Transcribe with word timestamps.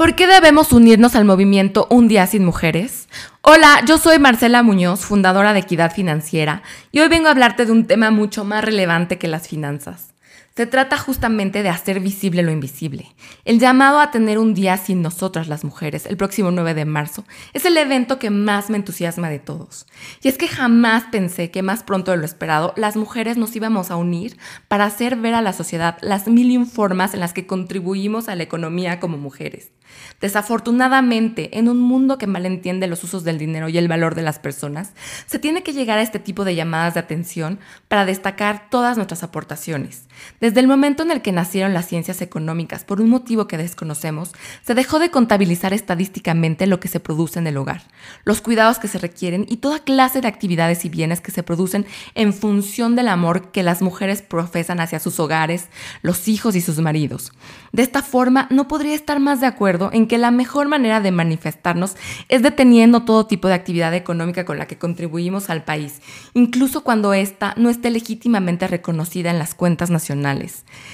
¿Por 0.00 0.14
qué 0.14 0.26
debemos 0.26 0.72
unirnos 0.72 1.14
al 1.14 1.26
movimiento 1.26 1.86
Un 1.90 2.08
Día 2.08 2.26
Sin 2.26 2.42
Mujeres? 2.42 3.06
Hola, 3.42 3.82
yo 3.86 3.98
soy 3.98 4.18
Marcela 4.18 4.62
Muñoz, 4.62 5.00
fundadora 5.00 5.52
de 5.52 5.58
Equidad 5.58 5.92
Financiera, 5.92 6.62
y 6.90 7.00
hoy 7.00 7.08
vengo 7.08 7.28
a 7.28 7.32
hablarte 7.32 7.66
de 7.66 7.72
un 7.72 7.84
tema 7.86 8.10
mucho 8.10 8.42
más 8.46 8.64
relevante 8.64 9.18
que 9.18 9.28
las 9.28 9.46
finanzas. 9.46 10.14
Se 10.56 10.66
trata 10.66 10.98
justamente 10.98 11.62
de 11.62 11.68
hacer 11.68 12.00
visible 12.00 12.42
lo 12.42 12.50
invisible. 12.50 13.14
El 13.44 13.60
llamado 13.60 14.00
a 14.00 14.10
tener 14.10 14.38
un 14.38 14.52
día 14.52 14.76
sin 14.76 15.00
nosotras 15.00 15.48
las 15.48 15.64
mujeres, 15.64 16.06
el 16.06 16.16
próximo 16.16 16.50
9 16.50 16.74
de 16.74 16.84
marzo, 16.84 17.24
es 17.52 17.64
el 17.64 17.76
evento 17.76 18.18
que 18.18 18.30
más 18.30 18.68
me 18.68 18.76
entusiasma 18.76 19.30
de 19.30 19.38
todos. 19.38 19.86
Y 20.22 20.28
es 20.28 20.36
que 20.36 20.48
jamás 20.48 21.04
pensé 21.12 21.50
que 21.50 21.62
más 21.62 21.84
pronto 21.84 22.10
de 22.10 22.16
lo 22.16 22.24
esperado 22.24 22.74
las 22.76 22.96
mujeres 22.96 23.36
nos 23.36 23.54
íbamos 23.54 23.90
a 23.90 23.96
unir 23.96 24.36
para 24.66 24.84
hacer 24.84 25.16
ver 25.16 25.34
a 25.34 25.42
la 25.42 25.52
sociedad 25.52 25.96
las 26.02 26.26
mil 26.26 26.50
formas 26.66 27.14
en 27.14 27.20
las 27.20 27.32
que 27.32 27.46
contribuimos 27.46 28.28
a 28.28 28.34
la 28.34 28.42
economía 28.42 28.98
como 28.98 29.18
mujeres. 29.18 29.70
Desafortunadamente, 30.20 31.58
en 31.58 31.68
un 31.68 31.78
mundo 31.78 32.18
que 32.18 32.26
malentiende 32.26 32.86
los 32.86 33.02
usos 33.04 33.24
del 33.24 33.38
dinero 33.38 33.68
y 33.68 33.78
el 33.78 33.88
valor 33.88 34.14
de 34.14 34.22
las 34.22 34.38
personas, 34.38 34.92
se 35.26 35.38
tiene 35.38 35.62
que 35.62 35.72
llegar 35.72 35.98
a 35.98 36.02
este 36.02 36.18
tipo 36.18 36.44
de 36.44 36.54
llamadas 36.54 36.94
de 36.94 37.00
atención 37.00 37.58
para 37.88 38.04
destacar 38.04 38.68
todas 38.70 38.96
nuestras 38.96 39.22
aportaciones. 39.22 40.06
Desde 40.40 40.60
el 40.60 40.68
momento 40.68 41.02
en 41.02 41.10
el 41.10 41.20
que 41.20 41.32
nacieron 41.32 41.74
las 41.74 41.86
ciencias 41.86 42.22
económicas 42.22 42.82
por 42.84 43.02
un 43.02 43.10
motivo 43.10 43.46
que 43.46 43.58
desconocemos, 43.58 44.32
se 44.62 44.74
dejó 44.74 44.98
de 44.98 45.10
contabilizar 45.10 45.74
estadísticamente 45.74 46.66
lo 46.66 46.80
que 46.80 46.88
se 46.88 46.98
produce 46.98 47.38
en 47.38 47.46
el 47.46 47.58
hogar, 47.58 47.82
los 48.24 48.40
cuidados 48.40 48.78
que 48.78 48.88
se 48.88 48.96
requieren 48.96 49.44
y 49.50 49.58
toda 49.58 49.80
clase 49.80 50.22
de 50.22 50.28
actividades 50.28 50.86
y 50.86 50.88
bienes 50.88 51.20
que 51.20 51.30
se 51.30 51.42
producen 51.42 51.84
en 52.14 52.32
función 52.32 52.96
del 52.96 53.08
amor 53.08 53.50
que 53.50 53.62
las 53.62 53.82
mujeres 53.82 54.22
profesan 54.22 54.80
hacia 54.80 54.98
sus 54.98 55.20
hogares, 55.20 55.68
los 56.00 56.26
hijos 56.26 56.56
y 56.56 56.62
sus 56.62 56.78
maridos. 56.78 57.32
De 57.72 57.82
esta 57.82 58.02
forma, 58.02 58.46
no 58.50 58.66
podría 58.66 58.94
estar 58.94 59.20
más 59.20 59.42
de 59.42 59.46
acuerdo 59.46 59.90
en 59.92 60.06
que 60.06 60.16
la 60.16 60.30
mejor 60.30 60.68
manera 60.68 61.02
de 61.02 61.10
manifestarnos 61.10 61.96
es 62.30 62.40
deteniendo 62.40 63.04
todo 63.04 63.26
tipo 63.26 63.46
de 63.46 63.54
actividad 63.54 63.92
económica 63.92 64.46
con 64.46 64.56
la 64.56 64.66
que 64.66 64.78
contribuimos 64.78 65.50
al 65.50 65.64
país, 65.64 66.00
incluso 66.32 66.82
cuando 66.82 67.12
ésta 67.12 67.52
no 67.58 67.68
esté 67.68 67.90
legítimamente 67.90 68.66
reconocida 68.66 69.30
en 69.30 69.38
las 69.38 69.54
cuentas 69.54 69.90
nacionales. 69.90 70.29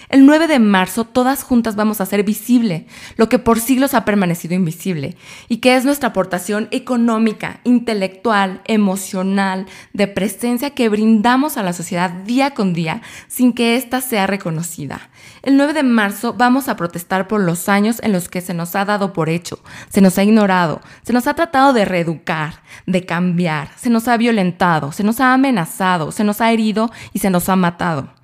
El 0.09 0.25
9 0.25 0.47
de 0.47 0.59
marzo 0.59 1.05
todas 1.05 1.43
juntas 1.43 1.77
vamos 1.77 2.01
a 2.01 2.05
hacer 2.05 2.23
visible 2.23 2.87
lo 3.17 3.29
que 3.29 3.39
por 3.39 3.61
siglos 3.61 3.95
ha 3.95 4.05
permanecido 4.05 4.55
invisible 4.55 5.17
y 5.49 5.59
que 5.59 5.77
es 5.77 5.85
nuestra 5.85 6.11
aportación 6.11 6.69
económica, 6.71 7.61
intelectual, 7.65 8.63
emocional, 8.67 9.67
de 9.93 10.07
presencia 10.07 10.71
que 10.71 10.89
brindamos 10.89 11.57
a 11.57 11.63
la 11.63 11.73
sociedad 11.73 12.11
día 12.11 12.55
con 12.55 12.73
día 12.73 13.03
sin 13.29 13.53
que 13.53 13.77
ésta 13.77 14.01
sea 14.01 14.27
reconocida. 14.27 15.11
El 15.43 15.57
9 15.57 15.75
de 15.75 15.83
marzo 15.83 16.35
vamos 16.35 16.69
a 16.69 16.77
protestar 16.77 17.29
por 17.29 17.41
los 17.41 17.69
años 17.69 18.01
en 18.03 18.13
los 18.13 18.29
que 18.29 18.41
se 18.41 18.55
nos 18.55 18.75
ha 18.77 18.85
dado 18.85 19.13
por 19.13 19.29
hecho, 19.29 19.61
se 19.89 20.01
nos 20.01 20.19
ha 20.19 20.25
ignorado, 20.25 20.81
se 21.03 21.13
nos 21.13 21.27
ha 21.27 21.35
tratado 21.35 21.73
de 21.73 21.85
reeducar, 21.85 22.63
de 22.87 23.05
cambiar, 23.05 23.71
se 23.77 23.91
nos 23.91 24.09
ha 24.09 24.17
violentado, 24.17 24.93
se 24.93 25.05
nos 25.05 25.21
ha 25.21 25.33
amenazado, 25.33 26.13
se 26.13 26.25
nos 26.25 26.41
ha 26.41 26.53
herido 26.53 26.91
y 27.13 27.19
se 27.19 27.31
nos 27.31 27.49
ha 27.49 27.57
matado. 27.57 28.16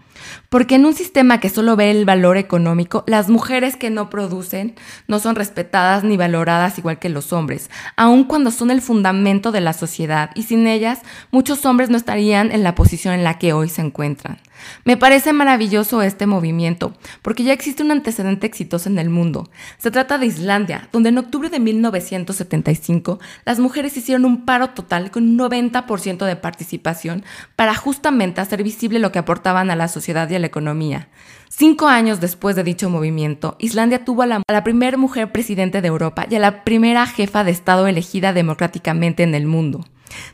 Porque 0.49 0.77
en 0.77 0.87
un 0.87 0.95
sistema 0.95 1.41
que 1.41 1.49
solo 1.49 1.77
ve 1.77 1.91
el 1.91 2.05
valor 2.05 2.37
económico, 2.37 3.05
las 3.07 3.29
mujeres 3.29 3.77
que 3.77 3.91
no 3.91 4.11
producen 4.11 4.75
no 5.09 5.19
son 5.19 5.37
respetadas 5.37 6.05
ni 6.05 6.17
valoradas 6.17 6.79
igual 6.79 6.99
que 6.99 7.09
los 7.09 7.33
hombres, 7.33 7.71
aun 7.97 8.25
cuando 8.25 8.51
son 8.51 8.71
el 8.71 8.83
fundamento 8.83 9.53
de 9.53 9.61
la 9.61 9.73
sociedad 9.73 10.31
y 10.35 10.45
sin 10.45 10.67
ellas 10.67 11.01
muchos 11.31 11.65
hombres 11.67 11.91
no 11.91 11.97
estarían 11.97 12.53
en 12.53 12.63
la 12.63 12.75
posición 12.75 13.15
en 13.15 13.25
la 13.25 13.39
que 13.39 13.53
hoy 13.53 13.69
se 13.69 13.83
encuentran. 13.83 14.39
Me 14.85 14.97
parece 14.97 15.33
maravilloso 15.33 16.03
este 16.03 16.27
movimiento, 16.27 16.95
porque 17.23 17.45
ya 17.45 17.53
existe 17.53 17.83
un 17.83 17.91
antecedente 17.91 18.47
exitoso 18.47 18.89
en 18.89 18.99
el 18.99 19.11
mundo. 19.11 19.51
Se 19.79 19.91
trata 19.91 20.19
de 20.19 20.27
Islandia, 20.27 20.89
donde 20.93 21.11
en 21.11 21.19
octubre 21.19 21.51
de 21.51 21.61
1975 21.61 23.21
las 23.45 23.59
mujeres 23.59 23.97
hicieron 23.97 24.25
un 24.25 24.45
paro 24.45 24.71
total 24.71 25.11
con 25.11 25.25
un 25.25 25.39
90% 25.39 26.25
de 26.25 26.37
participación 26.37 27.25
para 27.57 27.75
justamente 27.75 28.41
hacer 28.41 28.63
visible 28.63 28.99
lo 28.99 29.13
que 29.13 29.19
aportaban 29.19 29.71
a 29.71 29.77
la 29.77 29.89
sociedad 29.89 30.29
y 30.31 30.35
a 30.35 30.39
la 30.39 30.47
economía. 30.47 31.09
Cinco 31.49 31.87
años 31.87 32.21
después 32.21 32.57
de 32.57 32.65
dicho 32.65 32.89
movimiento, 32.89 33.57
Islandia 33.59 34.05
tuvo 34.05 34.23
a 34.23 34.27
la, 34.27 34.37
a 34.37 34.53
la 34.53 34.65
primera 34.65 34.97
mujer 34.97 35.33
presidente 35.33 35.83
de 35.83 35.89
Europa 35.89 36.27
y 36.29 36.35
a 36.35 36.41
la 36.41 36.65
primera 36.65 37.07
jefa 37.07 37.45
de 37.45 37.51
Estado 37.51 37.87
elegida 37.87 38.33
democráticamente 38.33 39.23
en 39.23 39.35
el 39.35 39.47
mundo. 39.47 39.85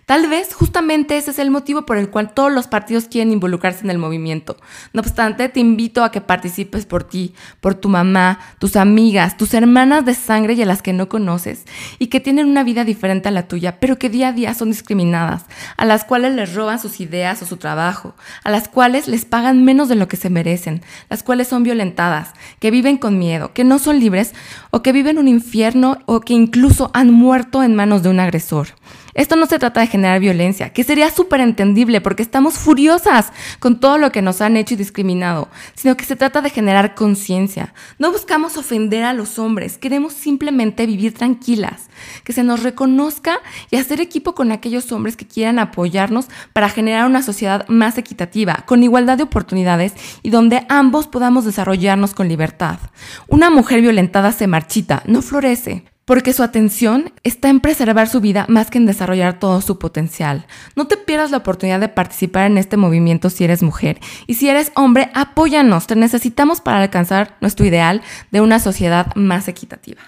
Tal 0.06 0.28
vez 0.28 0.54
justamente 0.54 1.16
ese 1.16 1.30
es 1.32 1.38
el 1.38 1.50
motivo 1.50 1.84
por 1.84 1.98
el 1.98 2.10
cual 2.10 2.32
todos 2.32 2.52
los 2.52 2.66
partidos 2.66 3.04
quieren 3.04 3.32
involucrarse 3.32 3.84
en 3.84 3.90
el 3.90 3.98
movimiento. 3.98 4.56
No 4.92 5.00
obstante, 5.00 5.48
te 5.48 5.60
invito 5.60 6.04
a 6.04 6.10
que 6.10 6.20
participes 6.20 6.86
por 6.86 7.04
ti, 7.04 7.34
por 7.60 7.74
tu 7.74 7.88
mamá, 7.88 8.38
tus 8.58 8.76
amigas, 8.76 9.36
tus 9.36 9.54
hermanas 9.54 10.04
de 10.04 10.14
sangre 10.14 10.54
y 10.54 10.62
a 10.62 10.66
las 10.66 10.82
que 10.82 10.92
no 10.92 11.08
conoces 11.08 11.64
y 11.98 12.06
que 12.08 12.20
tienen 12.20 12.48
una 12.48 12.64
vida 12.64 12.84
diferente 12.84 13.28
a 13.28 13.32
la 13.32 13.48
tuya, 13.48 13.80
pero 13.80 13.98
que 13.98 14.08
día 14.08 14.28
a 14.28 14.32
día 14.32 14.54
son 14.54 14.70
discriminadas, 14.70 15.44
a 15.76 15.84
las 15.84 16.04
cuales 16.04 16.34
les 16.34 16.54
roban 16.54 16.78
sus 16.78 17.00
ideas 17.00 17.42
o 17.42 17.46
su 17.46 17.56
trabajo, 17.56 18.14
a 18.44 18.50
las 18.50 18.68
cuales 18.68 19.08
les 19.08 19.24
pagan 19.24 19.64
menos 19.64 19.88
de 19.88 19.94
lo 19.94 20.08
que 20.08 20.16
se 20.16 20.30
merecen, 20.30 20.82
las 21.10 21.22
cuales 21.22 21.48
son 21.48 21.62
violentadas, 21.62 22.32
que 22.60 22.70
viven 22.70 22.96
con 22.96 23.18
miedo, 23.18 23.52
que 23.52 23.64
no 23.64 23.78
son 23.78 24.00
libres 24.00 24.34
o 24.70 24.82
que 24.82 24.92
viven 24.92 25.18
un 25.18 25.28
infierno 25.28 25.98
o 26.06 26.20
que 26.20 26.34
incluso 26.34 26.90
han 26.94 27.12
muerto 27.12 27.62
en 27.62 27.74
manos 27.74 28.02
de 28.02 28.08
un 28.08 28.20
agresor. 28.20 28.68
Esto 29.18 29.34
no 29.34 29.46
se 29.46 29.58
trata 29.58 29.80
de 29.80 29.88
generar 29.88 30.20
violencia, 30.20 30.72
que 30.72 30.84
sería 30.84 31.10
súper 31.10 31.40
entendible 31.40 32.00
porque 32.00 32.22
estamos 32.22 32.54
furiosas 32.54 33.32
con 33.58 33.80
todo 33.80 33.98
lo 33.98 34.12
que 34.12 34.22
nos 34.22 34.40
han 34.40 34.56
hecho 34.56 34.74
y 34.74 34.76
discriminado, 34.76 35.48
sino 35.74 35.96
que 35.96 36.04
se 36.04 36.14
trata 36.14 36.40
de 36.40 36.50
generar 36.50 36.94
conciencia. 36.94 37.74
No 37.98 38.12
buscamos 38.12 38.56
ofender 38.56 39.02
a 39.02 39.12
los 39.12 39.40
hombres, 39.40 39.76
queremos 39.76 40.12
simplemente 40.12 40.86
vivir 40.86 41.14
tranquilas, 41.14 41.90
que 42.22 42.32
se 42.32 42.44
nos 42.44 42.62
reconozca 42.62 43.40
y 43.72 43.76
hacer 43.76 44.00
equipo 44.00 44.36
con 44.36 44.52
aquellos 44.52 44.92
hombres 44.92 45.16
que 45.16 45.26
quieran 45.26 45.58
apoyarnos 45.58 46.28
para 46.52 46.68
generar 46.68 47.04
una 47.04 47.24
sociedad 47.24 47.66
más 47.66 47.98
equitativa, 47.98 48.62
con 48.66 48.84
igualdad 48.84 49.16
de 49.16 49.24
oportunidades 49.24 49.94
y 50.22 50.30
donde 50.30 50.64
ambos 50.68 51.08
podamos 51.08 51.44
desarrollarnos 51.44 52.14
con 52.14 52.28
libertad. 52.28 52.78
Una 53.26 53.50
mujer 53.50 53.80
violentada 53.80 54.30
se 54.30 54.46
marchita, 54.46 55.02
no 55.06 55.22
florece 55.22 55.86
porque 56.08 56.32
su 56.32 56.42
atención 56.42 57.12
está 57.22 57.50
en 57.50 57.60
preservar 57.60 58.08
su 58.08 58.22
vida 58.22 58.46
más 58.48 58.70
que 58.70 58.78
en 58.78 58.86
desarrollar 58.86 59.38
todo 59.38 59.60
su 59.60 59.78
potencial. 59.78 60.46
No 60.74 60.86
te 60.86 60.96
pierdas 60.96 61.30
la 61.30 61.36
oportunidad 61.36 61.80
de 61.80 61.88
participar 61.88 62.50
en 62.50 62.56
este 62.56 62.78
movimiento 62.78 63.28
si 63.28 63.44
eres 63.44 63.62
mujer 63.62 64.00
y 64.26 64.34
si 64.34 64.48
eres 64.48 64.72
hombre, 64.74 65.10
apóyanos, 65.12 65.86
te 65.86 65.96
necesitamos 65.96 66.62
para 66.62 66.80
alcanzar 66.80 67.36
nuestro 67.42 67.66
ideal 67.66 68.00
de 68.30 68.40
una 68.40 68.58
sociedad 68.58 69.14
más 69.16 69.48
equitativa. 69.48 70.00